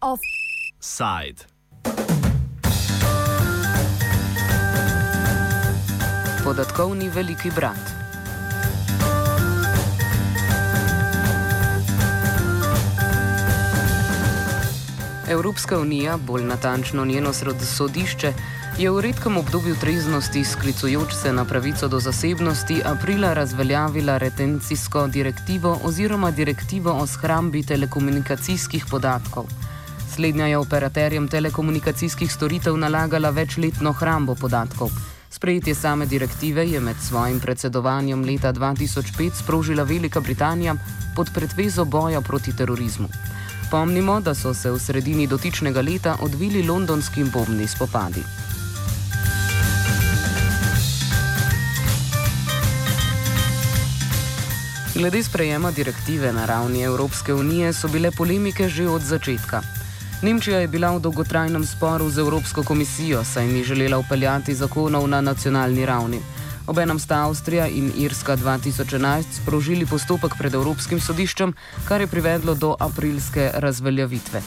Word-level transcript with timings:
Offside. 0.00 1.44
Podatkovni 6.44 7.08
veliki 7.08 7.50
brat. 7.50 7.76
Evropska 15.28 15.78
unija, 15.78 16.16
bolj 16.16 16.44
natančno 16.44 17.04
njeno 17.04 17.32
sodišče, 17.66 18.32
je 18.78 18.90
v 18.90 19.00
redkem 19.00 19.36
obdobju 19.36 19.74
treznosti, 19.74 20.44
sklicujoč 20.44 21.14
se 21.14 21.32
na 21.32 21.44
pravico 21.44 21.88
do 21.88 21.98
zasebnosti, 22.00 22.82
aprila 22.84 23.34
razveljavila 23.34 24.18
retencijsko 24.18 25.06
direktivo 25.06 25.80
oziroma 25.82 26.30
direktivo 26.30 26.92
o 26.92 27.06
shrambi 27.06 27.62
telekomunikacijskih 27.62 28.86
podatkov. 28.90 29.44
Slednja 30.14 30.46
je 30.46 30.58
operaterjem 30.58 31.28
telekomunikacijskih 31.28 32.32
storitev 32.32 32.76
nalagala 32.76 33.30
večletno 33.30 33.92
hrambo 33.92 34.34
podatkov. 34.34 34.90
Sprejetje 35.30 35.74
same 35.74 36.06
direktive 36.06 36.70
je 36.70 36.80
med 36.80 36.96
svojim 37.02 37.40
predsedovanjem 37.40 38.24
leta 38.24 38.52
2005 38.52 39.42
sprožila 39.42 39.82
Velika 39.82 40.20
Britanija 40.20 40.74
pod 41.16 41.30
pretvezo 41.34 41.84
boja 41.84 42.20
proti 42.20 42.56
terorizmu. 42.56 43.08
Spomnimo, 43.66 44.20
da 44.20 44.34
so 44.34 44.54
se 44.54 44.70
v 44.70 44.78
sredini 44.78 45.26
dotičnega 45.26 45.80
leta 45.80 46.16
odvili 46.22 46.62
londonski 46.62 47.24
bombni 47.24 47.66
spopadi. 47.68 48.47
Glede 54.98 55.22
sprejema 55.22 55.70
direktive 55.70 56.32
na 56.32 56.46
ravni 56.46 56.82
Evropske 56.82 57.34
unije 57.34 57.72
so 57.72 57.88
bile 57.88 58.10
polemike 58.10 58.68
že 58.68 58.88
od 58.88 59.02
začetka. 59.02 59.60
Nemčija 60.22 60.58
je 60.58 60.68
bila 60.68 60.90
v 60.90 61.00
dolgotrajnem 61.00 61.66
sporu 61.66 62.10
z 62.10 62.18
Evropsko 62.18 62.62
komisijo, 62.62 63.22
saj 63.24 63.46
ni 63.46 63.62
želela 63.64 63.98
upeljati 63.98 64.54
zakonov 64.54 65.06
na 65.08 65.20
nacionalni 65.20 65.86
ravni. 65.86 66.18
Obenem 66.66 66.98
sta 66.98 67.22
Avstrija 67.28 67.68
in 67.68 67.92
Irska 67.96 68.36
2011 68.36 69.22
sprožili 69.42 69.86
postopek 69.86 70.34
pred 70.38 70.54
Evropskim 70.54 71.00
sodiščem, 71.00 71.54
kar 71.88 72.00
je 72.00 72.06
privedlo 72.06 72.54
do 72.54 72.74
aprilske 72.80 73.50
razveljavitve. 73.54 74.42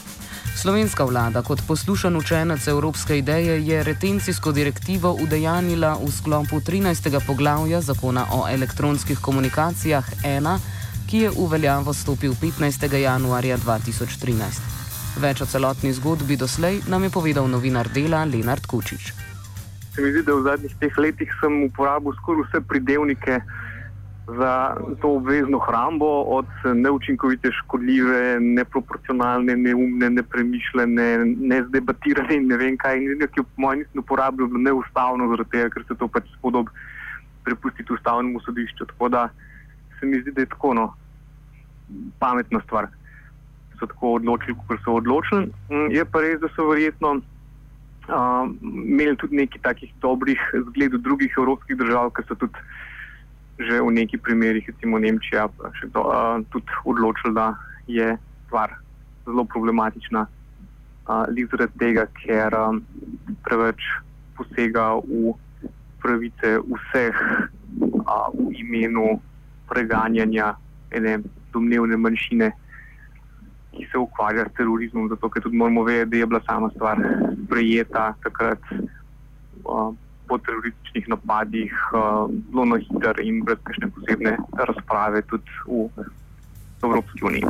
Slovenska 0.56 1.04
vlada 1.04 1.42
kot 1.42 1.62
poslušan 1.68 2.16
učenec 2.16 2.66
evropske 2.68 3.18
ideje 3.18 3.66
je 3.66 3.82
retencijsko 3.82 4.52
direktivo 4.52 5.12
udejanila 5.12 5.96
v 6.06 6.10
sklopu 6.12 6.60
13. 6.60 7.26
poglavja 7.26 7.80
zakona 7.80 8.26
o 8.32 8.48
elektronskih 8.48 9.18
komunikacijah 9.18 10.04
1, 10.24 10.58
ki 11.10 11.18
je 11.18 11.30
v 11.30 11.48
veljavo 11.50 11.92
stopil 11.92 12.32
15. 12.42 12.94
januarja 12.94 13.58
2013. 13.58 14.60
Več 15.20 15.40
o 15.40 15.46
celotni 15.46 15.92
zgodbi 15.92 16.36
doslej 16.36 16.80
nam 16.88 17.02
je 17.04 17.10
povedal 17.10 17.48
novinar 17.48 17.88
dela 17.88 18.24
Lenard 18.24 18.66
Kučič 18.66 19.12
se 19.94 20.02
mi 20.02 20.12
zdi, 20.12 20.22
da 20.22 20.34
v 20.34 20.42
zadnjih 20.42 20.74
teh 20.80 20.98
letih 20.98 21.30
sem 21.40 21.62
uporabil 21.68 22.14
skoraj 22.16 22.46
vse 22.48 22.60
pridevnike 22.68 23.40
za 24.26 24.76
to 25.00 25.08
obvezno 25.16 25.58
hrambo, 25.58 26.22
od 26.22 26.46
neučinkovite, 26.74 27.50
škodljive, 27.52 28.40
neproporcionalne, 28.40 29.56
neumne, 29.56 30.10
nepremišljene, 30.10 31.24
nezdebatirane 31.24 32.36
in 32.36 32.46
ne 32.46 32.56
vem 32.56 32.76
kaj. 32.78 33.00
Nekaj, 33.00 33.42
po 33.42 33.62
mojem, 33.66 33.82
nisem 33.82 34.00
uporabljal 34.04 34.48
neustavno, 34.52 35.36
tega, 35.50 35.70
ker 35.70 35.84
se 35.88 35.98
to 35.98 36.08
pač 36.08 36.30
spodob 36.38 36.70
prepustiti 37.44 37.92
ustavnemu 37.92 38.40
sodišču. 38.40 38.86
Tako 38.94 39.08
da 39.08 39.28
se 39.98 40.06
mi 40.06 40.20
zdi, 40.20 40.30
da 40.30 40.46
je 40.46 40.52
tako 40.54 40.74
no, 40.74 40.92
pametna 42.18 42.60
stvar. 42.66 42.86
So 43.80 43.86
tako 43.86 44.14
odločili, 44.20 44.54
kot 44.68 44.78
so 44.84 44.94
odločili. 45.02 45.50
Je 45.90 46.04
pa 46.04 46.22
res, 46.22 46.38
da 46.40 46.50
so 46.54 46.70
verjetno 46.70 47.18
imeli 48.62 49.16
tudi 49.16 49.36
nekaj 49.36 49.60
takih 49.62 49.90
dobrih 50.02 50.40
zgledov 50.70 51.00
drugih 51.00 51.34
evropskih 51.38 51.76
držav, 51.76 52.10
ki 52.14 52.24
so 52.28 52.34
tudi 52.34 52.58
že 53.66 53.80
v 53.80 53.90
nekih 53.92 54.20
primerih, 54.20 54.66
recimo 54.68 54.98
Nemčija, 54.98 55.48
še 55.80 55.90
to, 55.94 56.02
uh, 56.04 56.40
tudi 56.52 56.68
odločili, 56.84 57.34
da 57.34 57.54
je 57.86 58.16
stvar 58.46 58.74
zelo 59.26 59.44
problematična. 59.44 60.26
Zaradi 61.06 61.44
uh, 61.44 61.68
tega, 61.78 62.06
ker 62.22 62.54
um, 62.54 62.82
preveč 63.42 63.82
posega 64.38 64.98
v 65.02 65.34
pravice 66.02 66.58
vseh 66.62 67.16
uh, 67.16 68.28
v 68.34 68.50
imenu 68.62 69.18
preganjanja 69.70 70.54
ene 70.92 71.22
domnevne 71.52 71.96
manjšine 71.96 72.52
ki 73.72 73.86
se 73.92 73.98
ukvarja 73.98 74.44
s 74.48 74.56
terorizmom, 74.56 75.08
zato 75.08 75.28
ker 75.28 75.42
tudi 75.42 75.56
moramo 75.56 75.82
vedeti, 75.82 76.10
da 76.10 76.16
je 76.16 76.26
bila 76.26 76.40
sama 76.46 76.70
stvar 76.70 77.00
sprejeta 77.44 78.14
takrat 78.22 78.60
uh, 79.64 79.94
po 80.28 80.38
terorističnih 80.38 81.08
napadih, 81.08 81.72
uh, 81.92 82.30
zelo 82.50 82.64
na 82.64 82.78
hiter 82.78 83.20
in 83.22 83.42
brez 83.44 83.58
kakšne 83.62 83.90
posebne 83.90 84.36
razprave 84.52 85.22
tudi 85.22 85.50
v 85.66 85.88
Evropski 86.82 87.24
uniji. 87.24 87.44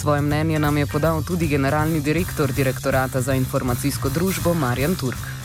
Svoje 0.00 0.22
mnenje 0.22 0.58
nam 0.58 0.78
je 0.78 0.86
podal 0.86 1.22
tudi 1.22 1.48
generalni 1.48 2.00
direktor 2.00 2.52
direktorata 2.52 3.20
za 3.20 3.34
informacijsko 3.34 4.08
družbo 4.08 4.54
Marjan 4.54 4.94
Turk. 4.96 5.39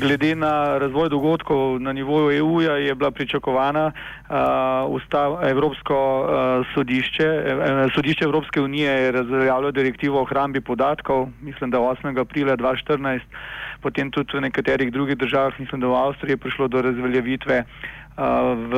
Glede 0.00 0.34
na 0.34 0.78
razvoj 0.78 1.08
dogodkov 1.08 1.80
na 1.80 1.92
nivoju 1.92 2.38
EU-ja 2.38 2.76
je 2.76 2.94
bila 2.94 3.10
pričakovana 3.10 3.92
uh, 3.92 4.36
ustav, 4.88 5.48
Evropsko 5.48 5.96
uh, 6.20 6.66
sodišče. 6.74 7.28
Uh, 7.28 7.92
sodišče 7.94 8.24
Evropske 8.24 8.60
unije 8.60 8.90
je 8.90 9.12
razveljavilo 9.12 9.70
direktivo 9.70 10.22
o 10.22 10.24
hrambi 10.24 10.60
podatkov, 10.60 11.28
mislim, 11.42 11.70
da 11.70 11.78
8. 11.78 12.20
aprila 12.20 12.56
2014, 12.56 13.20
potem 13.82 14.10
tudi 14.10 14.36
v 14.36 14.40
nekaterih 14.40 14.92
drugih 14.92 15.18
državah, 15.18 15.60
mislim, 15.60 15.80
da 15.80 15.86
v 15.86 15.96
Avstriji 15.96 16.32
je 16.32 16.36
prišlo 16.36 16.68
do 16.68 16.82
razveljavitve 16.82 17.58
uh, 17.58 17.99
v 18.20 18.72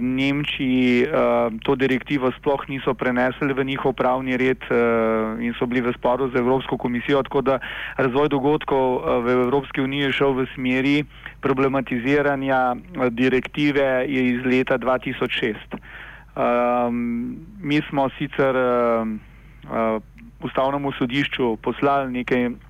Nemčiji 0.00 1.06
to 1.60 1.76
direktivo 1.76 2.32
sploh 2.40 2.64
niso 2.68 2.94
prenesli 2.96 3.52
v 3.52 3.64
njihov 3.64 3.92
pravni 3.92 4.36
red 4.40 4.64
in 5.44 5.52
so 5.60 5.68
bili 5.68 5.84
v 5.84 5.92
sporu 5.92 6.32
z 6.32 6.40
Evropsko 6.40 6.80
komisijo, 6.80 7.22
tako 7.22 7.44
da 7.44 7.60
razvoj 8.00 8.28
dogodkov 8.32 9.04
v 9.24 9.28
Evropski 9.44 9.84
uniji 9.84 10.08
je 10.08 10.12
šel 10.12 10.32
v 10.40 10.46
smeri 10.56 10.96
problematiziranja 11.44 12.80
direktive 13.12 14.08
iz 14.08 14.40
leta 14.46 14.78
2006. 14.80 15.76
Mi 17.60 17.82
smo 17.90 18.08
sicer 18.16 18.56
ustavnemu 20.40 20.92
sodišču 20.92 21.56
poslali 21.60 22.12
nekaj 22.12 22.67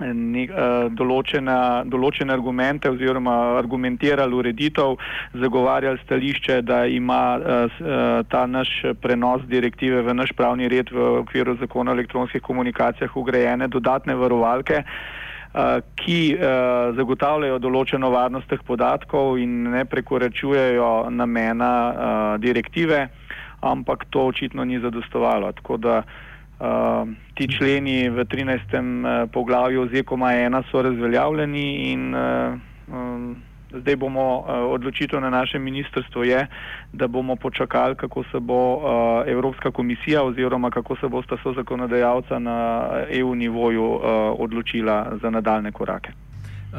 ne, 0.00 0.44
uh, 0.50 0.86
določena, 0.92 1.84
določene 1.88 2.32
argumente 2.34 2.90
oziroma 2.90 3.56
argumentirali 3.58 4.34
ureditev, 4.34 4.96
zagovarjali 5.40 6.02
stališče, 6.04 6.60
da 6.66 6.84
ima 6.86 7.20
uh, 7.36 7.78
ta 8.28 8.46
naš 8.46 8.72
prenos 9.00 9.46
direktive 9.48 10.02
v 10.02 10.14
naš 10.14 10.34
pravni 10.36 10.68
red 10.68 10.92
v 10.92 11.22
okviru 11.22 11.56
zakona 11.60 11.92
o 11.92 11.96
elektronskih 11.96 12.42
komunikacijah 12.42 13.16
ugrajene 13.16 13.68
dodatne 13.68 14.16
varovalke, 14.18 14.84
ki 15.96 16.20
uh, 16.36 16.92
zagotavljajo 16.98 17.56
določeno 17.64 18.10
varnost 18.12 18.50
teh 18.50 18.60
podatkov 18.60 19.38
in 19.40 19.70
ne 19.72 19.86
prekoračujejo 19.88 21.08
namena 21.08 21.72
uh, 21.72 22.32
direktive, 22.42 23.06
ampak 23.64 24.04
to 24.12 24.26
očitno 24.28 24.66
ni 24.68 24.76
zadostovalo. 24.82 25.54
Tako 25.56 25.78
da 25.80 26.02
uh, 26.02 26.24
Uh, 26.56 27.08
ti 27.34 27.48
členi 27.48 28.08
v 28.08 28.24
13. 28.24 28.72
Uh, 28.72 29.30
poglavju 29.32 29.88
ZEKOMA 29.88 30.26
1 30.26 30.62
so 30.70 30.82
razveljavljeni 30.82 31.92
in 31.92 32.14
uh, 32.14 32.54
um, 32.88 33.36
zdaj 33.70 33.96
bomo, 33.96 34.38
uh, 34.38 34.44
odločitev 34.72 35.20
na 35.20 35.30
našem 35.30 35.62
ministrstvu 35.62 36.24
je, 36.24 36.46
da 36.92 37.08
bomo 37.08 37.36
počakali, 37.36 37.94
kako 37.94 38.24
se 38.32 38.40
bo 38.40 38.74
uh, 38.74 38.82
Evropska 39.26 39.70
komisija 39.70 40.22
oziroma 40.22 40.70
kako 40.70 40.96
se 40.96 41.08
bosta 41.08 41.36
so 41.42 41.52
zakonodajalca 41.52 42.38
na 42.38 42.88
EU 43.08 43.34
nivoju 43.34 43.84
uh, 43.84 44.00
odločila 44.38 45.12
za 45.22 45.30
nadaljne 45.30 45.72
korake. 45.72 46.25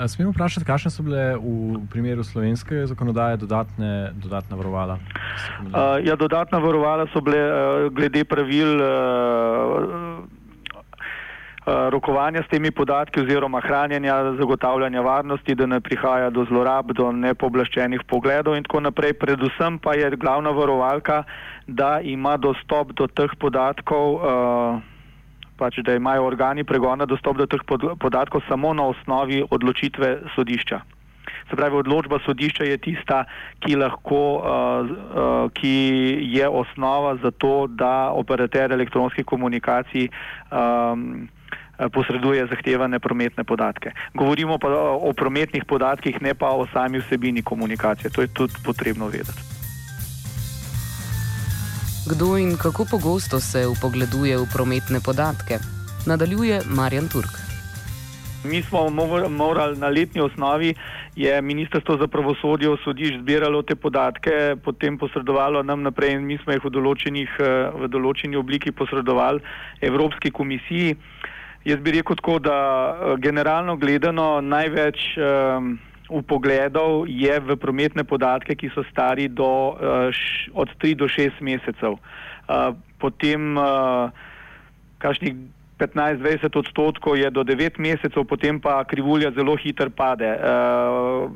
Smemo 0.06 0.32
vprašati, 0.32 0.66
kakšne 0.66 0.92
so 0.94 1.02
bile 1.02 1.34
v 1.42 1.82
primeru 1.90 2.22
slovenske 2.24 2.86
zakonodaje 2.86 3.38
dodatne, 3.42 4.14
dodatna 4.14 4.58
varovala? 4.58 5.00
Uh, 5.02 5.98
ja, 6.06 6.14
dodatna 6.14 6.62
varovala 6.62 7.08
so 7.10 7.22
bile 7.22 7.40
uh, 7.42 7.90
glede 7.90 8.22
pravil 8.22 8.78
uh, 8.78 10.22
rokovanja 11.66 12.44
s 12.46 12.52
temi 12.52 12.72
podatki 12.72 13.26
oziroma 13.26 13.60
hranjenja, 13.62 14.38
zagotavljanja 14.38 15.02
varnosti, 15.02 15.56
da 15.56 15.66
ne 15.66 15.82
prihaja 15.82 16.30
do 16.30 16.46
zlorab, 16.46 16.94
do 16.94 17.10
nepoblaščenih 17.12 18.06
pogledov 18.08 18.56
in 18.56 18.64
tako 18.70 18.86
naprej. 18.86 19.18
Predvsem 19.18 19.80
pa 19.82 19.98
je 19.98 20.14
glavna 20.16 20.54
varovalka, 20.54 21.24
da 21.68 21.98
ima 22.00 22.38
dostop 22.38 22.94
do 22.94 23.08
teh 23.10 23.34
podatkov. 23.42 24.22
Uh, 24.22 24.96
pač, 25.58 25.82
da 25.84 25.96
imajo 25.96 26.28
organi 26.28 26.64
pregona 26.64 27.06
dostop 27.06 27.38
do 27.38 27.46
teh 27.46 27.64
podatkov 28.00 28.46
samo 28.48 28.74
na 28.74 28.86
osnovi 28.94 29.44
odločitve 29.50 30.34
sodišča. 30.36 30.82
Se 31.50 31.56
pravi, 31.56 31.76
odločba 31.76 32.20
sodišča 32.26 32.64
je 32.68 32.78
tista, 32.78 33.24
ki, 33.64 33.76
lahko, 33.80 34.22
uh, 34.38 34.44
uh, 34.84 35.52
ki 35.56 35.76
je 36.34 36.48
osnova 36.48 37.16
za 37.24 37.32
to, 37.32 37.68
da 37.68 38.12
operater 38.12 38.72
elektronskih 38.72 39.26
komunikacij 39.26 40.08
um, 40.52 41.28
posreduje 41.94 42.48
zahtevane 42.48 43.00
prometne 43.00 43.44
podatke. 43.44 43.92
Govorimo 44.14 44.58
pa 44.58 44.72
o 44.98 45.14
prometnih 45.14 45.66
podatkih, 45.66 46.22
ne 46.22 46.34
pa 46.34 46.50
o 46.50 46.68
sami 46.74 47.00
vsebini 47.00 47.44
komunikacije. 47.44 48.12
To 48.12 48.22
je 48.22 48.34
tudi 48.34 48.54
potrebno 48.66 49.08
vedeti. 49.08 49.57
Kdo 52.10 52.38
in 52.38 52.56
kako 52.58 52.86
pogosto 52.92 53.40
se 53.40 53.68
upogleduje 53.68 54.38
v 54.38 54.46
prometne 54.54 55.00
podatke? 55.06 55.60
Nadaljuje 56.08 56.62
Marjan 56.76 57.08
Turk. 57.12 57.34
Mi 58.44 58.64
smo 58.64 58.90
morali 59.30 59.78
na 59.78 59.88
letni 59.88 60.22
osnovi, 60.22 60.74
je 61.16 61.42
Ministrstvo 61.42 61.98
za 61.98 62.08
pravosodje 62.08 62.70
v 62.70 62.78
sodišč 62.84 63.20
zbiralo 63.20 63.62
te 63.62 63.76
podatke, 63.76 64.56
potem 64.64 64.98
posredovalo 64.98 65.64
nam 65.64 65.84
naprej 65.84 66.16
in 66.16 66.24
mi 66.24 66.38
smo 66.38 66.54
jih 66.54 66.64
v, 66.64 66.72
eh, 67.40 67.72
v 67.76 67.88
določeni 67.92 68.40
obliki 68.40 68.72
posredovali 68.72 69.44
Evropski 69.82 70.32
komisiji. 70.32 70.96
Jaz 71.66 71.80
bi 71.84 71.92
rekel 71.92 72.16
tako, 72.16 72.40
da 72.40 72.56
eh, 72.56 73.18
generalno 73.20 73.76
gledano 73.76 74.40
največ 74.42 75.18
um, 75.18 75.80
upogledov 76.10 77.08
je 77.08 77.40
v 77.40 77.56
prometne 77.60 78.04
podatke, 78.04 78.56
ki 78.56 78.72
so 78.72 78.84
stari 78.92 79.28
do, 79.28 79.76
uh, 79.76 80.08
š, 80.12 80.52
od 80.56 80.72
3 80.80 80.96
do 80.96 81.08
6 81.08 81.44
mesecev. 81.44 82.00
Uh, 82.48 82.74
potem 83.00 83.60
uh, 83.60 84.10
kakšnih 85.04 85.36
15-20 85.78 86.50
odstotkov 86.58 87.20
je 87.20 87.30
do 87.30 87.44
9 87.44 87.78
mesecev, 87.78 88.26
potem 88.26 88.58
pa 88.58 88.82
krivulja 88.88 89.30
zelo 89.32 89.54
hitro 89.60 89.92
pade. 89.94 90.26
Uh, 90.26 91.30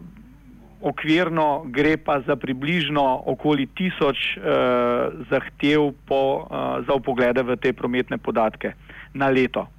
okvirno 0.81 1.69
gre 1.69 1.97
pa 1.97 2.21
za 2.25 2.35
približno 2.35 3.23
okoli 3.25 3.69
tisoč 3.77 4.37
uh, 4.37 5.13
zahtev 5.29 5.93
po, 6.09 6.47
uh, 6.49 6.81
za 6.87 6.93
upoglede 6.97 7.45
v 7.45 7.55
te 7.61 7.73
prometne 7.73 8.17
podatke 8.17 8.73
na 9.13 9.29
leto. 9.29 9.69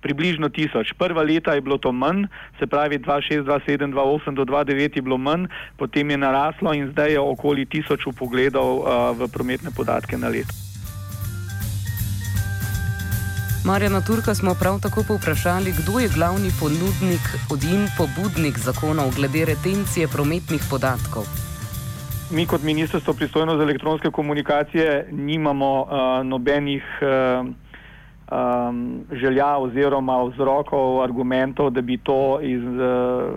Približno 0.00 0.48
tisoč. 0.48 0.92
Prva 0.98 1.22
leta 1.22 1.54
je 1.54 1.60
bilo 1.60 1.78
to 1.78 1.92
manj, 1.92 2.26
se 2.58 2.66
pravi 2.66 2.98
2006, 2.98 3.42
2007, 3.44 3.92
2008 3.92 4.34
do 4.34 4.44
2009 4.44 4.96
je 4.96 5.02
bilo 5.02 5.18
manj, 5.18 5.46
potem 5.76 6.10
je 6.10 6.16
naraslo 6.16 6.74
in 6.74 6.90
zdaj 6.92 7.12
je 7.12 7.20
okoli 7.20 7.66
tisoč 7.66 8.06
upogledov 8.06 8.78
uh, 8.78 8.84
v 9.18 9.28
prometne 9.28 9.70
podatke 9.70 10.18
na 10.18 10.28
leto. 10.28 10.54
Marjana 13.64 14.00
Turka 14.00 14.34
smo 14.34 14.54
prav 14.54 14.80
tako 14.80 15.02
povprašali, 15.08 15.72
kdo 15.72 15.98
je 15.98 16.08
glavni 16.08 16.50
ponudnik 16.60 17.24
in 17.72 17.88
pobudnik 17.98 18.58
zakonov 18.58 19.10
glede 19.16 19.44
retencije 19.44 20.08
prometnih 20.08 20.62
podatkov. 20.70 21.26
Mi 22.30 22.46
kot 22.46 22.62
ministrstvo 22.62 23.14
pristojno 23.14 23.56
za 23.56 23.62
elektronske 23.62 24.10
komunikacije 24.10 25.08
nimamo 25.12 25.82
uh, 25.82 25.88
nobenih 26.26 26.84
uh, 27.00 27.48
um, 28.30 29.04
želja 29.12 29.56
oziroma 29.56 30.22
vzrokov, 30.24 31.02
argumentov, 31.02 31.70
da 31.70 31.80
bi 31.80 31.98
to 31.98 32.40
iz, 32.40 32.62
uh, 32.62 33.34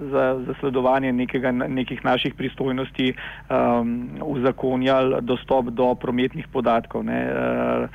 za 0.00 0.40
zasledovanje 0.46 1.12
nekega, 1.12 1.52
nekih 1.52 2.04
naših 2.04 2.34
pristojnosti 2.34 3.14
um, 3.14 4.10
uzakonjali 4.22 5.16
dostop 5.20 5.66
do 5.66 5.94
prometnih 5.94 6.48
podatkov. 6.52 7.04
Ne. 7.04 7.20
Uh, 7.32 7.88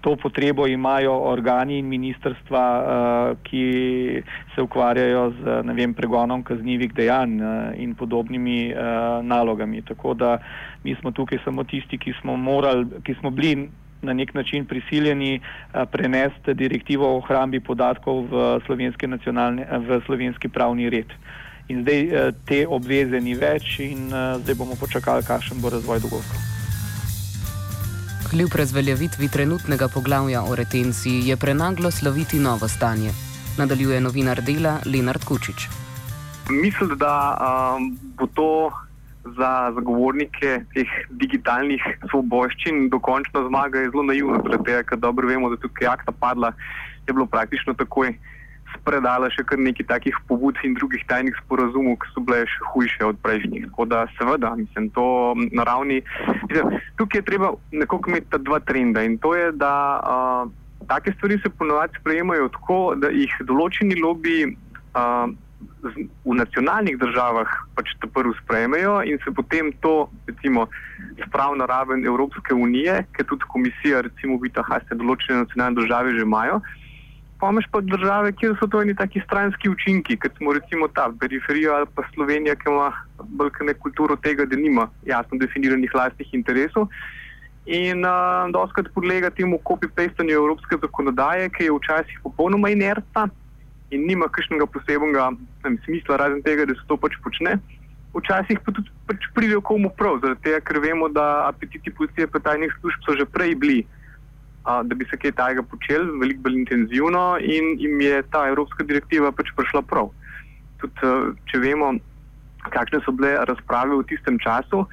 to 0.00 0.16
potrebo 0.16 0.66
imajo 0.66 1.12
organi 1.12 1.78
in 1.78 1.88
ministrstva, 1.88 2.64
uh, 2.80 3.38
ki 3.42 4.22
se 4.54 4.62
ukvarjajo 4.62 5.30
z 5.30 5.62
vem, 5.76 5.94
pregonom 5.94 6.42
kaznjivih 6.42 6.94
dejanj 6.94 7.42
uh, 7.42 7.50
in 7.76 7.94
podobnimi 7.94 8.72
uh, 8.72 9.24
nalogami. 9.24 9.82
Tako 9.82 10.14
da 10.14 10.38
mi 10.84 10.94
smo 10.94 11.10
tukaj 11.10 11.38
samo 11.44 11.64
tisti, 11.64 11.98
ki 11.98 12.12
smo, 12.20 12.36
morali, 12.36 12.86
ki 13.04 13.14
smo 13.20 13.30
bili 13.30 13.68
na 14.02 14.12
nek 14.12 14.34
način 14.34 14.64
prisiljeni 14.64 15.40
uh, 15.40 15.82
prenesti 15.92 16.54
direktivo 16.54 17.16
o 17.16 17.20
hrambi 17.20 17.60
podatkov 17.60 18.24
v 18.30 18.60
slovenski, 18.66 19.06
v 19.06 20.00
slovenski 20.06 20.48
pravni 20.48 20.90
red. 20.90 21.12
In 21.68 21.82
zdaj 21.82 22.06
uh, 22.06 22.34
te 22.46 22.66
obveze 22.66 23.20
ni 23.20 23.34
več 23.34 23.78
in 23.78 24.08
zdaj 24.42 24.54
bomo 24.54 24.74
počakali, 24.80 25.22
kakšen 25.26 25.60
bo 25.60 25.70
razvoj 25.70 26.00
dogodkov. 26.00 26.50
Kljub 28.30 28.50
razveljavitvi 28.54 29.28
trenutnega 29.28 29.88
poglavja 29.88 30.42
o 30.42 30.54
retenciji 30.54 31.28
je 31.28 31.36
prenaglo 31.36 31.90
sloviti 31.90 32.38
novo 32.38 32.68
stanje. 32.68 33.10
Nadaljuje 33.58 34.00
novinar 34.00 34.42
dela 34.42 34.78
Lenard 34.86 35.24
Kučič. 35.24 35.66
Mislim, 36.50 36.98
da 36.98 37.14
um, 37.40 37.98
bo 38.18 38.26
to 38.26 38.70
za 39.24 39.72
zagovornike 39.76 40.64
teh 40.74 40.90
digitalnih 41.20 41.82
svoboščin 42.10 42.88
dokončna 42.90 43.44
zmaga 43.48 43.84
zelo 43.90 44.02
naivno, 44.08 44.40
ker 44.64 44.98
dobro 44.98 45.28
vemo, 45.28 45.50
da 45.52 45.60
tukaj 45.60 45.86
je 45.86 45.92
akta 45.92 46.12
padla, 46.12 46.52
je 47.06 47.12
bilo 47.12 47.26
praktično 47.26 47.74
takoj 47.74 48.14
predala 48.84 49.28
še 49.32 49.44
kar 49.48 49.60
nekaj 49.60 49.86
takih 49.90 50.16
pobud 50.28 50.58
in 50.64 50.76
drugih 50.78 51.02
tajnih 51.10 51.36
sporazumov, 51.42 51.98
ki 52.00 52.12
so 52.14 52.22
bile 52.24 52.44
še 52.48 52.68
hujše 52.72 53.04
od 53.08 53.18
prejšnjih. 53.24 53.66
Tako 53.70 53.86
da, 53.90 54.04
seveda, 54.16 54.54
mislim, 54.56 54.88
to 54.96 55.34
na 55.52 55.66
ravni. 55.68 56.00
Mislim, 56.46 56.80
tukaj 57.00 57.20
je 57.20 57.28
treba 57.28 57.52
nekako 57.72 58.14
imeti 58.14 58.30
ta 58.32 58.40
dva 58.40 58.60
trenda 58.64 59.04
in 59.04 59.18
to 59.18 59.34
je, 59.36 59.50
da 59.52 59.74
uh, 60.00 60.48
take 60.88 61.12
stvari 61.18 61.40
se 61.42 61.52
ponovadi 61.52 62.00
sprejemajo 62.00 62.48
tako, 62.56 62.80
da 62.96 63.12
jih 63.12 63.36
določeni 63.44 64.00
lobiji. 64.00 64.56
Uh, 64.94 65.30
V 65.80 66.34
nacionalnih 66.36 66.98
državah 67.00 67.48
pač 67.74 67.94
to 68.00 68.08
prvo 68.12 68.34
sprejmejo 68.42 69.00
in 69.08 69.16
se 69.24 69.32
potem 69.32 69.72
to, 69.80 70.10
recimo, 70.28 70.66
spravi 71.26 71.58
na 71.58 71.66
raven 71.66 72.04
Evropske 72.04 72.54
unije, 72.54 73.06
ker 73.16 73.24
tudi 73.24 73.48
komisija, 73.48 74.04
recimo, 74.04 74.36
vidi, 74.42 74.54
da 74.58 74.80
se 74.84 74.98
določene 74.98 75.46
nacionalne 75.46 75.80
države 75.80 76.14
že 76.18 76.28
imajo, 76.28 76.60
Pomeš 77.40 77.64
pa 77.72 77.80
države, 77.80 78.32
kjer 78.36 78.52
so 78.60 78.66
to 78.68 78.82
neki 78.84 78.98
taki 78.98 79.20
stranski 79.24 79.70
učinki, 79.72 80.16
kot 80.20 80.36
smo 80.36 80.52
recimo 80.52 80.88
ta 80.88 81.06
periferija 81.20 81.72
ali 81.76 81.86
pa 81.94 82.02
Slovenija, 82.14 82.54
ki 82.54 82.68
ima 82.68 82.92
bolj 83.40 83.50
kulturo 83.80 84.16
tega, 84.16 84.44
da 84.44 84.56
nima 84.56 84.88
jasno 85.06 85.38
definiranih 85.40 85.94
lastnih 85.94 86.34
interesov. 86.34 86.88
In 87.66 88.04
uh, 88.04 88.50
doskrat 88.52 88.92
podlega 88.94 89.30
temu 89.30 89.58
copy-pastanju 89.64 90.36
evropske 90.36 90.76
zakonodaje, 90.82 91.48
ki 91.56 91.64
je 91.64 91.76
včasih 91.78 92.20
popolnoma 92.22 92.70
inertna 92.70 93.28
in 93.90 94.06
nima 94.06 94.28
kakšnega 94.30 94.66
posebnega 94.70 95.30
vem, 95.64 95.78
smisla, 95.84 96.18
razen 96.20 96.42
tega, 96.46 96.66
da 96.66 96.74
se 96.74 96.86
to 96.88 96.96
pač 96.96 97.16
počne. 97.24 97.58
Včasih 98.14 98.58
pa 98.64 98.74
tudi 98.74 98.90
pač 99.06 99.26
pridejo 99.34 99.62
komu 99.62 99.90
prav, 99.94 100.18
zaradi 100.22 100.42
tega, 100.46 100.60
ker 100.66 100.80
vemo, 100.82 101.08
da 101.08 101.46
apetiti 101.46 101.92
policije 101.94 102.26
pa 102.26 102.42
tajnih 102.42 102.74
služb 102.80 103.06
so 103.06 103.16
že 103.18 103.26
prej 103.26 103.54
bili 103.54 103.80
da 104.64 104.94
bi 104.94 105.04
se 105.10 105.16
kaj 105.16 105.32
tajega 105.32 105.62
počeli, 105.62 106.18
veliko 106.20 106.42
bolj 106.46 106.58
intenzivno 106.60 107.38
in 107.40 107.76
jim 107.80 108.00
je 108.00 108.22
ta 108.32 108.46
evropska 108.48 108.84
direktiva 108.84 109.32
pač 109.32 109.52
prišla 109.56 109.82
prav. 109.82 110.10
Tudi, 110.80 111.12
če 111.50 111.60
vemo, 111.64 111.94
kakšne 112.68 113.00
so 113.04 113.14
bile 113.16 113.34
razprave 113.48 113.96
v 113.96 114.06
tistem 114.10 114.38
času, 114.38 114.84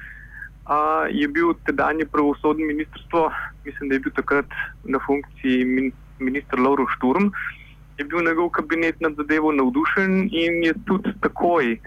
je 1.12 1.28
bil 1.28 1.54
tedajni 1.68 2.08
pravosodni 2.12 2.66
ministrstvo, 2.72 3.28
mislim, 3.64 3.88
da 3.88 3.96
je 3.96 4.04
bil 4.06 4.12
takrat 4.16 4.58
na 4.84 5.00
funkciji 5.06 5.92
ministr 6.18 6.60
Lauro 6.60 6.88
Šturm, 6.96 7.30
je 7.98 8.04
bil 8.04 8.22
njegov 8.24 8.50
kabinet 8.50 9.00
nad 9.00 9.14
zadevo 9.16 9.52
navdušen 9.52 10.28
in 10.32 10.64
je 10.64 10.74
tudi 10.86 11.12
takoj 11.20 11.78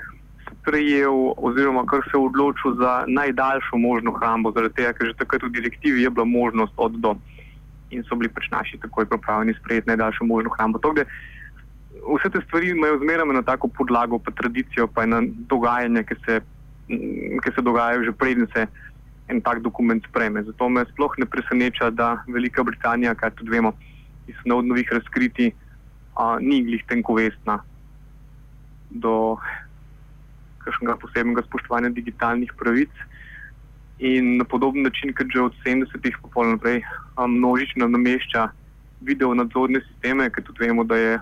sprejel 0.61 1.33
oziroma 1.37 1.85
kar 1.85 2.03
se 2.11 2.17
odločil 2.17 2.75
za 2.75 3.03
najdaljšo 3.07 3.77
možno 3.77 4.11
hrambo, 4.11 4.51
zaradi 4.51 4.73
tega, 4.73 4.93
ker 4.93 5.07
že 5.07 5.19
takrat 5.23 5.43
v 5.43 5.55
direktivi 5.55 6.03
je 6.03 6.09
bila 6.09 6.25
možnost 6.25 6.73
od 6.77 6.99
do 6.99 7.15
in 7.91 8.03
so 8.07 8.15
bili 8.15 8.29
pač 8.31 8.47
naši 8.51 8.77
takoj 8.79 9.05
pripravljeni 9.05 9.57
sprejeti 9.59 9.87
najdaljšo 9.87 10.25
možno 10.25 10.51
hrambo. 10.55 10.79
Togde, 10.79 11.05
vse 12.15 12.29
te 12.29 12.39
stvari 12.47 12.69
imajo 12.71 12.99
zmeraj 12.99 13.33
na 13.33 13.43
tako 13.43 13.67
podlago, 13.67 14.19
pa 14.19 14.31
tradicijo, 14.31 14.87
pa 14.87 15.05
na 15.05 15.21
dogajanje, 15.51 16.03
ki 16.03 16.15
se, 16.25 16.39
ki 17.43 17.55
se 17.55 17.61
dogajajo 17.61 18.03
že 18.03 18.11
predtem 18.11 18.47
se 18.53 18.67
en 19.27 19.41
tak 19.41 19.59
dokument 19.59 20.03
spreme. 20.07 20.43
Zato 20.43 20.69
me 20.69 20.85
sploh 20.91 21.15
ne 21.17 21.25
preseneča, 21.25 21.89
da 21.89 22.23
Velika 22.27 22.63
Britanija, 22.63 23.15
kar 23.15 23.31
tudi 23.31 23.51
vemo 23.51 23.73
iz 24.27 24.35
novih 24.45 24.87
razkriti, 24.91 25.51
a, 26.15 26.37
ni 26.39 26.63
glih 26.63 26.83
tenkovestna 26.87 27.61
do 28.89 29.37
kakšnega 30.65 30.97
posebnega 31.01 31.43
spoštovanja 31.47 31.89
digitalnih 31.95 32.51
pravic. 32.57 32.91
In 34.01 34.37
na 34.37 34.45
podoben 34.45 34.83
način, 34.83 35.13
kot 35.13 35.29
že 35.29 35.41
od 35.41 35.53
70-ih 35.65 36.17
pa 36.33 36.45
naprej, 36.47 36.81
množično 37.17 37.87
namešča 37.87 38.49
video 39.01 39.33
nadzorne 39.33 39.81
sisteme, 39.85 40.29
ker 40.29 40.43
tudi 40.43 40.65
vemo, 40.65 40.83
da 40.83 40.97
je 40.97 41.19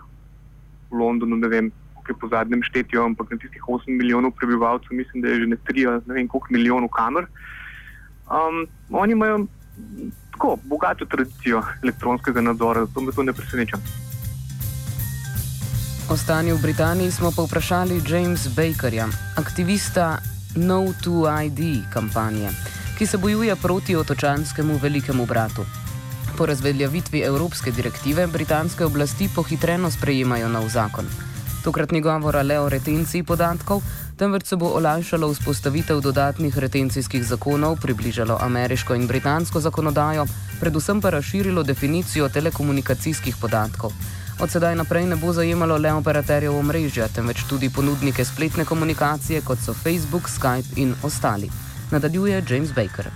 v 0.92 1.00
Londonu, 1.00 1.36
ne 1.36 1.48
vem, 1.48 1.72
kaj 2.08 2.16
po 2.20 2.28
zadnjem 2.32 2.64
štetju, 2.64 3.04
ampak 3.04 3.32
na 3.32 3.38
tistih 3.38 3.64
8 3.68 4.00
milijonov 4.00 4.32
prebivalcev, 4.40 4.96
mislim, 4.96 5.24
da 5.24 5.30
je 5.30 5.44
že 5.44 5.48
ne 5.48 5.58
3, 5.70 6.02
ne 6.08 6.14
vem, 6.14 6.28
koliko 6.28 6.56
milijonov 6.56 6.90
kamer. 6.96 7.28
Um, 8.30 8.68
oni 8.90 9.12
imajo 9.14 9.46
tako 10.32 10.58
bogato 10.64 11.06
tradicijo 11.06 11.64
elektronskega 11.84 12.42
nadzora, 12.42 12.86
zato 12.86 13.02
me 13.02 13.12
to 13.12 13.24
ne 13.24 13.34
preseneča. 13.34 13.78
O 16.10 16.18
stanju 16.18 16.56
v 16.56 16.62
Britaniji 16.62 17.12
smo 17.12 17.30
pa 17.32 17.46
vprašali 17.46 18.02
James 18.02 18.48
Bakerja, 18.48 19.08
aktivista 19.38 20.18
No 20.56 20.94
to 21.04 21.30
ID 21.44 21.86
kampanje, 21.94 22.50
ki 22.98 23.06
se 23.06 23.18
bojuje 23.18 23.56
proti 23.56 23.96
otočanskemu 23.96 24.78
velikemu 24.82 25.26
bratu. 25.26 25.66
Po 26.38 26.46
razveljavitvi 26.46 27.22
evropske 27.22 27.72
direktive 27.72 28.28
britanske 28.28 28.86
oblasti 28.86 29.30
pohitreno 29.36 29.92
sprejemajo 29.92 30.50
nov 30.50 30.70
zakon. 30.70 31.06
Tokrat 31.64 31.92
ni 31.92 32.02
govora 32.02 32.42
le 32.42 32.60
o 32.60 32.70
retenciji 32.70 33.24
podatkov, 33.24 33.82
temveč 34.18 34.46
se 34.46 34.56
bo 34.56 34.66
olajšalo 34.66 35.30
vzpostavitev 35.34 36.02
dodatnih 36.02 36.58
retencijskih 36.58 37.24
zakonov, 37.24 37.78
približalo 37.82 38.38
ameriško 38.42 38.96
in 38.96 39.08
britansko 39.08 39.60
zakonodajo, 39.60 40.26
predvsem 40.60 41.02
pa 41.02 41.10
razširilo 41.10 41.64
definicijo 41.64 42.30
telekomunikacijskih 42.30 43.36
podatkov. 43.42 43.94
Od 44.40 44.48
sedaj 44.48 44.76
naprej 44.76 45.04
ne 45.04 45.16
bo 45.20 45.34
zajemalo 45.36 45.76
le 45.78 45.92
operaterjev 45.92 46.54
omrežja, 46.56 47.10
temveč 47.12 47.42
tudi 47.44 47.68
ponudnike 47.68 48.24
spletne 48.24 48.64
komunikacije, 48.66 49.42
kot 49.44 49.60
so 49.60 49.74
Facebook, 49.76 50.32
Skype 50.32 50.80
in 50.80 50.96
ostali. 51.04 51.50
Nadaljuje 51.92 52.44
James 52.50 52.72
Baker. 52.72 53.12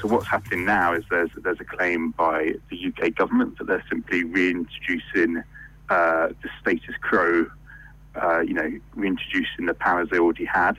So 0.00 0.08
what's 0.08 0.30
happening 0.30 0.64
now 0.64 0.96
is 0.96 1.04
there's 1.10 1.32
there's 1.44 1.60
a 1.60 1.68
claim 1.76 2.14
by 2.16 2.56
the 2.70 2.78
UK 2.88 3.12
government 3.20 3.58
that 3.58 3.66
they're 3.68 3.88
simply 3.88 4.24
reintroducing 4.24 5.44
uh, 5.90 6.32
the 6.40 6.48
status 6.60 6.96
quo, 7.08 7.44
uh, 8.16 8.40
you 8.40 8.54
know, 8.54 8.70
reintroducing 8.96 9.66
the 9.66 9.74
powers 9.74 10.08
they 10.08 10.18
already 10.18 10.46
had. 10.46 10.76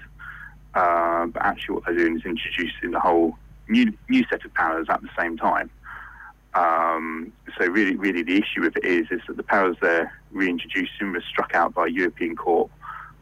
Uh, 0.73 1.27
but 1.27 1.45
actually, 1.45 1.75
what 1.75 1.85
they're 1.85 2.01
doing 2.01 2.17
is 2.17 2.25
introducing 2.25 2.95
a 2.95 2.99
whole 2.99 3.37
new 3.67 3.93
new 4.09 4.23
set 4.31 4.43
of 4.43 4.51
powers 4.55 4.87
at 4.89 5.01
the 5.01 5.13
same 5.19 5.37
time. 5.37 5.69
Um, 6.53 7.31
so 7.57 7.65
really, 7.67 7.95
really, 7.95 8.23
the 8.23 8.37
issue 8.37 8.61
with 8.61 8.75
it 8.77 8.85
is 8.85 9.07
is 9.11 9.21
that 9.27 9.37
the 9.37 9.43
powers 9.43 9.77
they're 9.81 10.11
reintroducing 10.31 11.11
were 11.11 11.21
struck 11.29 11.53
out 11.53 11.73
by 11.73 11.85
European 11.87 12.35
court 12.35 12.71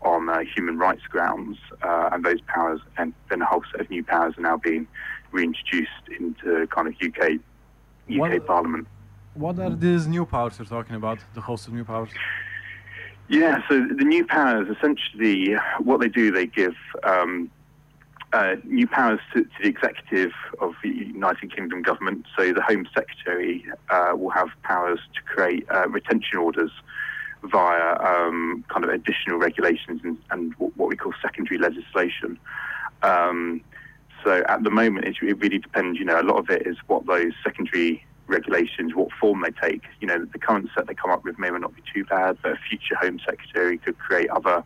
on 0.02 0.30
uh, 0.30 0.40
human 0.56 0.78
rights 0.78 1.02
grounds, 1.10 1.58
uh, 1.84 2.10
and 2.12 2.24
those 2.24 2.40
powers 2.42 2.80
and 2.98 3.14
then 3.30 3.42
a 3.42 3.46
whole 3.46 3.64
set 3.72 3.82
of 3.82 3.90
new 3.90 4.04
powers 4.04 4.36
are 4.38 4.42
now 4.42 4.58
being 4.58 4.88
reintroduced 5.32 5.90
into 6.20 6.68
kind 6.68 6.88
of 6.88 6.94
UK 7.02 7.34
UK 8.10 8.20
What- 8.20 8.48
Parliament. 8.48 8.88
What 9.34 9.60
are 9.60 9.70
these 9.70 10.08
new 10.08 10.26
powers 10.26 10.58
you're 10.58 10.66
talking 10.66 10.96
about? 10.96 11.20
The 11.36 11.42
host 11.42 11.68
of 11.68 11.74
new 11.74 11.84
powers? 11.84 12.10
Yeah, 13.30 13.62
so 13.68 13.74
the 13.86 14.04
new 14.04 14.26
powers 14.26 14.68
essentially 14.76 15.54
what 15.80 16.00
they 16.00 16.08
do, 16.08 16.32
they 16.32 16.48
give 16.48 16.76
um, 17.04 17.52
uh, 18.34 18.56
new 18.64 18.88
powers 18.88 19.20
to, 19.34 19.44
to 19.44 19.50
the 19.62 19.68
executive 19.68 20.32
of 20.60 20.74
the 20.84 20.90
United 20.90 21.56
Kingdom 21.56 21.82
government. 21.82 22.26
So 22.38 22.54
the 22.54 22.62
Home 22.62 22.88
Secretary 22.94 23.66
uh, 23.90 24.14
will 24.16 24.30
have 24.32 24.50
powers 24.64 25.00
to 25.16 25.22
create 25.22 25.66
uh, 25.74 25.88
retention 25.90 26.38
orders 26.38 26.72
via 27.44 27.98
um, 28.00 28.66
kind 28.68 28.84
of 28.84 28.90
additional 28.90 29.38
regulations 29.38 30.02
and, 30.04 30.18
and 30.32 30.54
what 30.58 30.90
we 30.90 30.96
call 30.96 31.14
secondary 31.22 31.58
legislation. 31.58 32.38
Um, 33.04 33.62
so 34.24 34.44
at 34.50 34.64
the 34.64 34.72
moment, 34.72 35.06
it's, 35.06 35.20
it 35.22 35.40
really 35.40 35.60
depends. 35.60 36.00
You 36.00 36.06
know, 36.06 36.20
a 36.20 36.24
lot 36.24 36.38
of 36.38 36.50
it 36.50 36.66
is 36.66 36.78
what 36.88 37.06
those 37.06 37.34
secondary 37.44 38.04
regulations, 38.28 38.94
what 38.94 39.10
form 39.20 39.42
they 39.42 39.52
take. 39.52 39.84
You 40.02 40.08
know, 40.08 40.26
the 40.26 40.40
current 40.40 40.70
set 40.76 40.88
they 40.88 40.94
come 40.94 41.12
up 41.12 41.24
with 41.24 41.40
may 41.40 41.50
not 41.50 41.76
be 41.76 41.84
too 41.94 42.04
bad, 42.04 42.38
but 42.42 42.54
a 42.54 42.58
future 42.70 42.96
Home 42.96 43.20
Secretary 43.26 43.78
could 43.78 43.98
create 44.00 44.30
other 44.30 44.64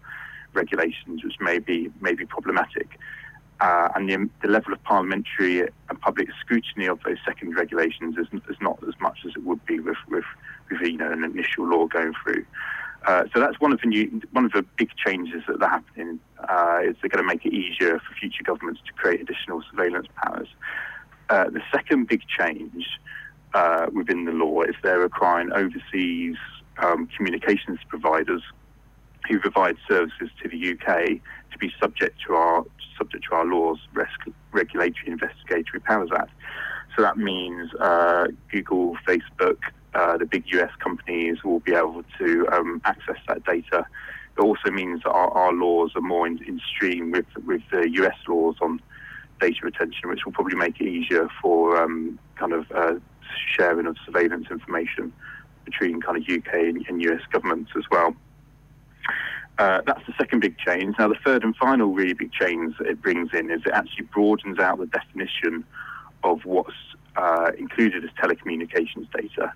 regulations 0.54 1.24
which 1.24 1.36
may 1.40 1.60
be 1.60 1.90
may 2.02 2.14
be 2.14 2.26
problematic. 2.26 3.00
Uh, 3.62 3.90
and 3.96 4.10
the, 4.10 4.30
the 4.42 4.48
level 4.48 4.74
of 4.74 4.84
parliamentary 4.84 5.62
and 5.62 6.02
public 6.02 6.28
scrutiny 6.40 6.88
of 6.88 7.00
those 7.04 7.18
second 7.24 7.56
regulations 7.56 8.18
is, 8.18 8.26
is 8.50 8.58
not 8.60 8.80
as 8.88 8.96
much 9.00 9.20
as 9.24 9.34
it 9.36 9.44
would 9.44 9.64
be 9.68 9.80
with, 9.80 9.98
with, 10.10 10.26
with 10.72 10.82
you 10.82 10.98
know 10.98 11.12
an 11.12 11.24
initial 11.24 11.68
law 11.68 11.86
going 11.86 12.12
through. 12.24 12.44
Uh, 13.06 13.24
so 13.34 13.40
that's 13.40 13.60
one 13.60 13.72
of 13.72 13.80
the 13.82 13.88
new, 13.88 14.22
one 14.32 14.46
of 14.46 14.52
the 14.52 14.66
big 14.78 14.90
changes 14.96 15.44
that 15.48 15.62
are 15.62 15.70
happening. 15.70 16.20
Uh, 16.40 16.80
is 16.84 16.96
they're 17.02 17.10
going 17.10 17.24
to 17.24 17.28
make 17.28 17.46
it 17.46 17.54
easier 17.54 18.00
for 18.00 18.16
future 18.20 18.44
governments 18.44 18.82
to 18.86 18.94
create 18.94 19.22
additional 19.22 19.62
surveillance 19.70 20.08
powers. 20.16 20.48
Uh, 21.30 21.50
the 21.50 21.62
second 21.72 22.08
big 22.08 22.22
change 22.28 22.88
uh, 23.54 23.88
within 23.94 24.26
the 24.26 24.32
law 24.32 24.64
is 24.64 24.76
they're 24.82 25.00
requiring 25.00 25.52
overseas 25.54 26.36
um, 26.80 27.08
communications 27.16 27.80
providers 27.88 28.42
who 29.28 29.40
provide 29.40 29.78
services 29.88 30.30
to 30.42 30.50
the 30.50 30.72
UK 30.72 31.22
to 31.52 31.58
be 31.60 31.72
subject 31.80 32.20
to 32.28 32.34
our 32.34 32.66
subject 32.98 33.26
to 33.30 33.36
our 33.36 33.46
laws, 33.46 33.80
Regulatory 34.52 35.08
Investigatory 35.08 35.80
Powers 35.80 36.10
Act. 36.16 36.32
So 36.96 37.02
that 37.02 37.18
means 37.18 37.74
uh, 37.76 38.28
Google, 38.52 38.98
Facebook, 39.08 39.58
uh, 39.94 40.18
the 40.18 40.26
big 40.26 40.44
US 40.54 40.72
companies 40.80 41.44
will 41.44 41.60
be 41.60 41.74
able 41.74 42.04
to 42.20 42.48
um, 42.52 42.82
access 42.86 43.18
that 43.28 43.44
data. 43.46 43.86
It 44.38 44.42
also 44.42 44.72
means 44.72 45.02
that 45.04 45.12
our, 45.12 45.30
our 45.32 45.54
laws 45.54 45.92
are 45.96 46.02
more 46.02 46.28
in, 46.28 46.42
in 46.46 46.60
stream 46.76 47.12
with 47.12 47.26
with 47.46 47.62
the 47.72 47.90
US 48.02 48.16
laws 48.28 48.56
on 48.62 48.82
data 49.40 49.58
retention, 49.64 50.10
which 50.10 50.26
will 50.26 50.32
probably 50.32 50.56
make 50.56 50.80
it 50.80 50.88
easier 50.88 51.28
for 51.42 51.82
um, 51.82 52.20
kind 52.36 52.54
of 52.54 52.72
uh, 52.72 52.94
sharing 53.56 53.88
of 53.88 53.98
surveillance 54.06 54.48
information 54.52 55.12
between 55.66 56.02
kind 56.02 56.18
of 56.18 56.24
UK 56.24 56.54
and, 56.54 56.86
and 56.88 57.02
US 57.04 57.22
governments 57.32 57.72
as 57.78 57.84
well. 57.92 58.16
Uh, 59.58 59.82
that's 59.86 60.06
the 60.08 60.14
second 60.18 60.40
big 60.40 60.58
change. 60.58 60.96
Now, 60.98 61.08
the 61.08 61.18
third 61.24 61.44
and 61.44 61.56
final 61.56 61.94
really 61.94 62.14
big 62.14 62.32
change 62.32 62.78
that 62.80 62.88
it 62.88 63.02
brings 63.02 63.30
in 63.34 63.52
is 63.52 63.62
it 63.66 63.74
actually 63.74 64.06
broadens 64.06 64.60
out 64.60 64.80
the 64.80 64.88
definition 64.88 65.64
of 66.24 66.46
what's 66.46 66.74
uh, 67.16 67.52
included 67.58 68.04
as 68.04 68.10
telecommunications 68.12 69.12
data. 69.12 69.54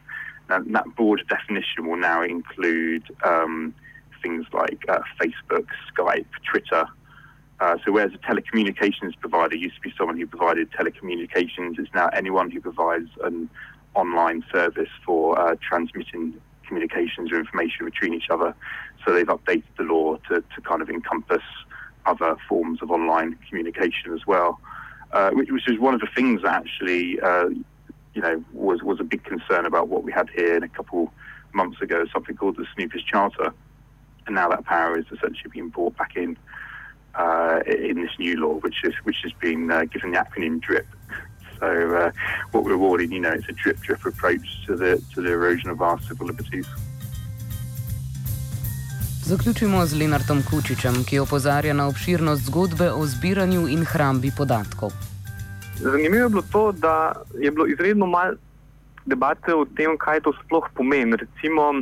Now, 0.49 0.59
that 0.59 0.95
broader 0.95 1.23
definition 1.23 1.87
will 1.87 1.97
now 1.97 2.21
include 2.21 3.03
um, 3.23 3.73
things 4.21 4.45
like 4.53 4.83
uh, 4.87 4.99
Facebook, 5.19 5.67
Skype, 5.91 6.27
Twitter. 6.49 6.85
Uh, 7.59 7.77
so, 7.85 7.91
whereas 7.91 8.11
a 8.13 8.17
telecommunications 8.17 9.17
provider 9.19 9.55
used 9.55 9.75
to 9.75 9.81
be 9.81 9.93
someone 9.97 10.17
who 10.17 10.27
provided 10.27 10.69
telecommunications, 10.71 11.79
it's 11.79 11.93
now 11.95 12.09
anyone 12.09 12.51
who 12.51 12.59
provides 12.59 13.09
an 13.23 13.49
online 13.95 14.43
service 14.51 14.89
for 15.05 15.39
uh, 15.39 15.55
transmitting 15.67 16.39
communications 16.67 17.31
or 17.31 17.39
information 17.39 17.85
between 17.85 18.13
each 18.13 18.29
other. 18.29 18.55
So 19.05 19.13
they've 19.13 19.25
updated 19.27 19.63
the 19.77 19.83
law 19.83 20.17
to, 20.29 20.41
to 20.41 20.61
kind 20.61 20.81
of 20.81 20.89
encompass 20.89 21.43
other 22.05 22.35
forms 22.47 22.81
of 22.81 22.91
online 22.91 23.37
communication 23.47 24.13
as 24.13 24.25
well, 24.27 24.59
uh, 25.11 25.31
which, 25.31 25.49
which 25.51 25.67
is 25.67 25.79
one 25.79 25.93
of 25.93 26.01
the 26.01 26.09
things 26.15 26.41
that 26.43 26.53
actually, 26.53 27.19
uh, 27.19 27.49
you 28.13 28.21
know, 28.21 28.43
was, 28.53 28.83
was 28.83 28.99
a 28.99 29.03
big 29.03 29.23
concern 29.23 29.65
about 29.65 29.87
what 29.87 30.03
we 30.03 30.11
had 30.11 30.29
here 30.29 30.55
in 30.55 30.63
a 30.63 30.69
couple 30.69 31.11
months 31.53 31.81
ago, 31.81 32.05
something 32.13 32.35
called 32.35 32.57
the 32.57 32.65
Snoopers 32.75 33.03
Charter. 33.03 33.53
And 34.27 34.35
now 34.35 34.49
that 34.49 34.65
power 34.65 34.97
is 34.97 35.05
essentially 35.05 35.49
being 35.51 35.69
brought 35.69 35.95
back 35.97 36.15
in 36.15 36.37
uh, 37.15 37.61
in 37.65 38.01
this 38.01 38.11
new 38.19 38.35
law, 38.37 38.55
which 38.55 38.83
is 38.83 38.93
which 39.03 39.17
has 39.23 39.31
been 39.33 39.71
uh, 39.71 39.85
given 39.85 40.11
the 40.11 40.17
acronym 40.17 40.61
DRIP. 40.61 40.87
So 41.59 41.67
uh, 41.67 42.11
what 42.51 42.63
we're 42.63 42.73
awarding, 42.73 43.11
you 43.11 43.21
know, 43.21 43.31
it's 43.31 43.49
a 43.49 43.53
drip 43.53 43.79
drip 43.81 44.05
approach 44.05 44.65
to 44.65 44.75
the 44.75 45.01
to 45.13 45.21
the 45.21 45.31
erosion 45.31 45.69
of 45.69 45.81
our 45.81 45.99
civil 46.07 46.27
liberties. 46.27 46.67
Zaključimo 49.25 49.85
z 49.85 49.93
Lenartom 49.93 50.43
Kučičem, 50.43 51.03
ki 51.05 51.19
opozarja 51.19 51.73
na 51.73 51.87
obširnost 51.87 52.45
zgodbe 52.45 52.91
o 52.91 53.05
zbiranju 53.05 53.67
in 53.67 53.85
hrambi 53.85 54.31
podatkov. 54.37 54.91
Zanimivo 55.75 56.23
je 56.23 56.29
bilo 56.29 56.43
to, 56.51 56.71
da 56.71 57.13
je 57.39 57.51
bilo 57.51 57.65
izredno 57.67 58.05
malo 58.05 58.33
debate 59.05 59.53
o 59.53 59.65
tem, 59.65 59.97
kaj 59.97 60.21
to 60.21 60.33
sploh 60.43 60.69
pomeni. 60.73 61.17
Recimo, 61.17 61.73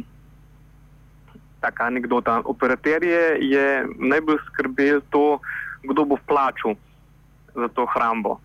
taka 1.61 1.83
anekdota. 1.83 2.41
Operaterje 2.45 3.37
je 3.41 3.85
najbolj 3.99 4.39
skrbel 4.47 5.01
to, 5.09 5.39
kdo 5.83 6.05
bo 6.05 6.17
plačal 6.27 6.75
za 7.55 7.67
to 7.67 7.85
hrambo. 7.95 8.39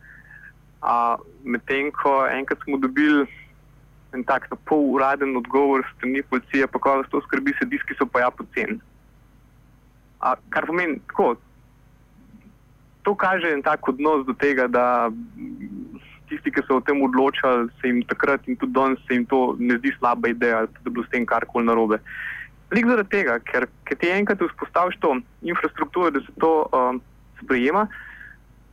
Medtem 1.44 1.90
ko 1.92 2.26
enkrat 2.30 2.58
smo 2.64 2.78
dobili 2.78 3.26
en 4.12 4.24
tak 4.24 4.48
pol 4.64 4.94
uraden 4.94 5.36
odgovor 5.36 5.84
strani 5.96 6.22
policije, 6.22 6.66
pa 6.66 6.78
ko 6.78 6.98
vas 7.00 7.10
to 7.10 7.20
skrbi, 7.26 7.52
se 7.58 7.66
diski 7.68 7.94
so 7.98 8.06
pa 8.06 8.20
ja 8.24 8.30
poceni. 8.30 8.78
Kar 10.48 10.66
pomeni 10.66 11.00
tako. 11.10 11.36
To 13.02 13.14
kaže 13.14 13.52
en 13.52 13.62
tak 13.62 13.88
odnos 13.88 14.26
do 14.26 14.34
tega, 14.34 14.66
da 14.68 15.10
tisti, 16.28 16.52
ki 16.52 16.64
so 16.66 16.78
o 16.78 16.84
tem 16.84 17.00
odločali, 17.02 17.68
se 17.80 17.88
jim 17.88 18.02
takrat 18.08 18.48
in 18.48 18.56
tudi 18.56 18.72
danes 18.76 19.00
se 19.08 19.16
jim 19.16 19.24
to 19.26 19.56
ne 19.58 19.78
zdi 19.78 19.94
slaba 19.98 20.28
ideja, 20.28 20.66
da 20.66 20.82
bi 20.84 20.90
bilo 20.90 21.04
s 21.06 21.12
tem 21.12 21.24
karkoli 21.26 21.64
narobe. 21.64 22.00
Lik 22.72 22.84
zaradi 22.84 23.08
tega, 23.14 23.38
ker, 23.48 23.64
ker 23.88 23.96
ti 23.96 24.10
enkrat 24.12 24.42
vzpostaviš 24.44 24.98
to 25.00 25.14
infrastrukturo, 25.40 26.10
da 26.12 26.20
se 26.20 26.34
to 26.40 26.52
um, 26.68 27.00
sprejema 27.40 27.86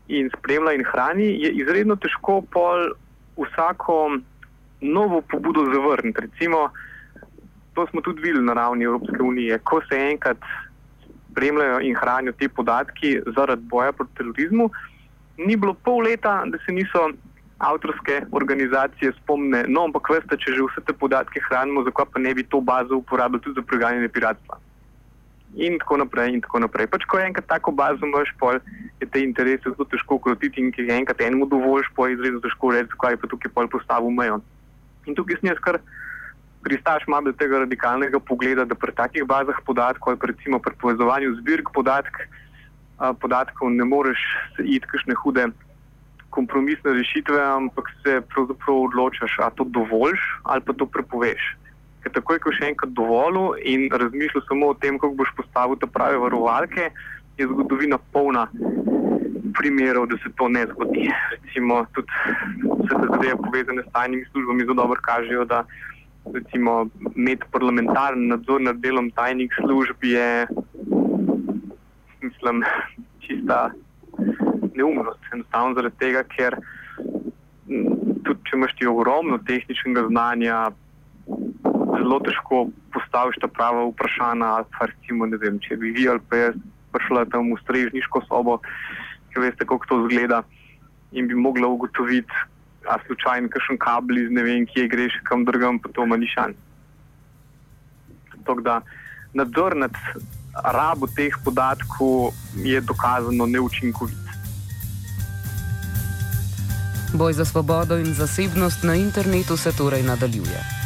in 0.07 0.29
spremlja 0.37 0.73
in 0.73 0.83
hrani, 0.85 1.27
je 1.43 1.51
izredno 1.61 1.95
težko 1.95 2.41
pol 2.51 2.89
vsako 3.37 4.17
novo 4.81 5.21
pobudo 5.21 5.65
zavrniti. 5.73 6.21
Recimo, 6.21 6.69
to 7.73 7.87
smo 7.87 8.01
tudi 8.01 8.21
videli 8.21 8.45
na 8.45 8.53
ravni 8.53 8.85
Evropske 8.85 9.21
unije, 9.21 9.59
ko 9.59 9.81
se 9.89 9.99
enkrat 10.11 10.37
spremljajo 11.31 11.79
in 11.81 11.95
hranijo 11.95 12.31
ti 12.31 12.47
podatki 12.47 13.19
zaradi 13.35 13.61
boja 13.61 13.91
proti 13.91 14.15
terorizmu, 14.17 14.69
ni 15.37 15.55
bilo 15.55 15.73
pol 15.73 16.03
leta, 16.03 16.43
da 16.45 16.57
se 16.65 16.71
niso 16.71 17.09
avtorske 17.57 18.21
organizacije 18.31 19.11
spomne, 19.23 19.63
no, 19.67 19.83
ampak 19.83 20.09
veste, 20.09 20.37
če 20.37 20.53
že 20.55 20.63
vse 20.67 20.83
te 20.87 20.93
podatke 20.93 21.41
hranimo, 21.47 21.83
zakaj 21.87 22.05
pa 22.13 22.19
ne 22.19 22.33
bi 22.35 22.43
to 22.43 22.61
bazo 22.61 22.99
uporabljali 23.01 23.43
tudi 23.43 23.59
za 23.59 23.67
preganjanje 23.67 24.09
piratstva. 24.09 24.59
In 25.55 25.77
tako 25.79 25.97
naprej, 25.97 26.33
in 26.33 26.41
tako 26.41 26.59
naprej. 26.59 26.87
Pač, 26.91 27.05
ko 27.07 27.19
enkrat 27.21 27.47
tako 27.47 27.71
bazo 27.71 28.03
imaš, 28.03 28.33
pol 28.39 28.57
je 28.99 29.07
te 29.07 29.21
interese 29.23 29.69
zelo 29.69 29.85
težko 29.87 30.17
ukrotiti 30.19 30.59
in 30.59 30.71
ki 30.73 30.83
jih 30.83 30.97
enkrat 30.97 31.21
enemu 31.21 31.47
dovoliš, 31.47 31.87
pa 31.95 32.09
je 32.09 32.17
izredno 32.17 32.41
težko 32.43 32.73
reči, 32.75 32.91
zakaj 32.91 33.15
je 33.15 33.21
pa 33.21 33.29
tukaj 33.31 33.53
pol 33.55 33.69
postavil 33.71 34.11
mejo. 34.11 34.41
In 35.05 35.15
tukaj 35.15 35.39
sem 35.39 35.53
jaz 35.53 35.61
kar 35.63 35.79
pristaš 36.65 37.05
malo 37.07 37.31
tega 37.31 37.61
radikalnega 37.63 38.19
pogleda, 38.19 38.65
da 38.65 38.75
pri 38.75 38.91
takih 38.97 39.23
bazah 39.29 39.61
podatkov, 39.65 40.17
ali 40.17 40.33
recimo 40.33 40.59
pri 40.59 40.73
povezovanju 40.81 41.37
zbirk 41.39 41.69
podatk, 41.71 42.25
podatkov 43.21 43.69
ne 43.71 43.85
moreš 43.85 44.19
iti 44.59 44.87
kakšne 44.87 45.15
hude 45.21 45.47
kompromisne 46.35 46.93
rešitve, 46.97 47.39
ampak 47.39 47.91
se 48.03 48.19
pravzaprav 48.33 48.89
odločaš, 48.89 49.39
a 49.39 49.49
to 49.55 49.63
dovoliš 49.63 50.19
ali 50.43 50.61
pa 50.61 50.73
to 50.73 50.85
prepoveš. 50.85 51.55
Ker 52.05 52.13
takoj, 52.13 52.37
ko 52.37 52.51
še 52.53 52.67
enkrat 52.69 52.91
dovolil 52.93 53.55
in 53.65 53.87
razmišljal 53.89 54.43
samo 54.45 54.67
o 54.69 54.77
tem, 54.77 54.99
kako 55.01 55.17
boš 55.17 55.31
postavil 55.39 55.79
te 55.81 55.89
prave 55.89 56.19
varovalke, 56.21 56.91
je 57.39 57.47
zgodovina 57.49 57.97
polna 58.13 58.45
primerov, 59.57 60.05
da 60.11 60.19
se 60.21 60.29
to 60.37 60.45
ne 60.49 60.67
zgodi. 60.69 61.07
Recimo, 61.33 61.81
tudi 61.97 62.13
vse 62.61 62.93
te 62.93 63.07
zadeve 63.09 63.39
povezane 63.41 63.81
s 63.81 63.91
tajnimi 63.97 64.29
službami 64.29 64.67
zelo 64.69 64.77
dobro 64.83 65.01
kažejo, 65.01 65.47
da 65.49 65.63
recimo 66.33 66.87
med 67.15 67.43
parlamentarnim 67.51 68.27
nadzor 68.27 68.61
nad 68.61 68.77
delom 68.85 69.09
tajnih 69.11 69.57
služb 69.65 70.03
je, 70.03 70.47
mislim, 72.21 72.63
čista 73.25 73.71
neumnost. 74.75 75.19
Enostavno 75.33 75.73
zaradi 75.73 75.97
tega, 76.05 76.23
ker 76.37 76.61
tudi 77.65 78.39
če 78.45 78.57
imaš 78.57 78.77
ti 78.77 78.87
ogromno 78.87 79.41
tehničnega 79.47 80.05
znanja, 80.09 80.69
zelo 81.99 82.19
težko 82.19 82.67
postaviš 82.93 83.39
ta 83.41 83.47
prava 83.47 83.85
vprašanja. 83.89 84.65
Pa 84.75 84.89
recimo, 84.91 85.25
ne 85.25 85.37
vem, 85.41 85.59
če 85.59 85.77
bi 85.81 85.93
vi 85.95 86.07
ali 86.09 86.23
pa 86.29 86.47
jaz 86.47 86.59
prišla 86.95 87.25
tam 87.31 87.51
v 87.51 87.59
strežniško 87.63 88.23
sobo, 88.27 88.59
ki 89.33 89.43
veste, 89.43 89.67
kako 89.67 89.89
to 89.89 89.97
zgleda, 90.07 90.43
in 91.11 91.27
bi 91.27 91.35
mogla 91.35 91.67
ugotoviti, 91.67 92.31
a 92.87 92.99
slučajno 93.05 93.49
kakšen 93.51 93.79
kabel 93.81 94.21
iz 94.21 94.31
ne 94.31 94.43
vem, 94.45 94.63
kje 94.69 94.87
greš, 94.87 95.19
kam 95.27 95.43
drugam, 95.45 95.79
pa 95.79 95.89
to 95.91 96.05
ima 96.05 96.17
ni 96.17 96.29
šans. 96.29 96.55
Tako 98.45 98.61
da 98.61 98.79
nadzor 99.33 99.75
nad 99.75 99.95
rabo 100.53 101.07
teh 101.07 101.35
podatkov 101.43 102.31
je 102.55 102.81
dokazano 102.81 103.45
neučinkovit. 103.45 104.23
Boj 107.13 107.33
za 107.33 107.45
svobodo 107.45 107.97
in 107.97 108.13
zasebnost 108.13 108.83
na 108.83 108.95
internetu 108.95 109.57
se 109.57 109.71
torej 109.71 110.03
nadaljuje. 110.03 110.84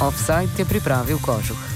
Offside 0.00 0.50
je 0.58 0.64
pripravil 0.64 1.18
kožuh. 1.20 1.69